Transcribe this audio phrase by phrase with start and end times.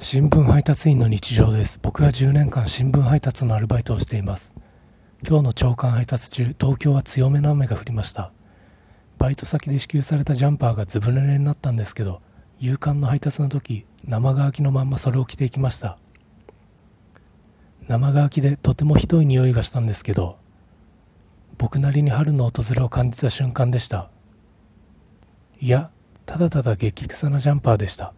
[0.00, 1.80] 新聞配達員の日常です。
[1.82, 4.54] 僕は10年間新聞配達のアルバイトをしています。
[5.26, 8.30] 今日の朝刊配達中東京は強めの雨が降りました。
[9.18, 12.22] バイト先で支給されたジャンパーがずぶ濡れになったんですけど
[12.60, 15.98] 夕刊の配達の時生乾きのまんまそれを着ていきました。
[17.88, 20.38] 生乾きでとてもひどい匂いがしたんですけど
[21.58, 24.10] 僕なりに春の訪れを感じた瞬間でした。
[25.60, 25.90] いや
[26.24, 28.14] ただただ激臭なジャンパーでした。